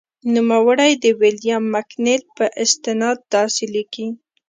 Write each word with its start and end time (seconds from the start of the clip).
نوموړی 0.35 0.91
د 1.03 1.05
ویلیام 1.21 1.63
مکنیل 1.75 2.21
په 2.37 2.45
استناد 2.63 3.17
داسې 3.35 3.63
لیکي. 3.75 4.07